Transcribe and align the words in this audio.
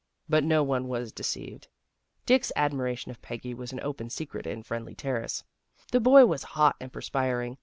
But 0.27 0.43
no 0.43 0.63
one 0.63 0.87
was 0.87 1.11
deceived. 1.11 1.67
Dick's 2.25 2.51
admiration 2.55 3.11
of 3.11 3.21
Peggy 3.21 3.53
was 3.53 3.69
THE 3.69 3.75
RETURN 3.75 3.85
OF 3.85 3.85
PEGGY 3.85 3.85
13 3.85 3.85
an 3.85 3.89
open 3.91 4.09
secret 4.09 4.47
in 4.47 4.63
Friendly 4.63 4.95
Terrace. 4.95 5.43
The 5.91 5.99
boy 5.99 6.25
was 6.25 6.41
hot 6.57 6.75
and 6.79 6.91
perspiring. 6.91 7.59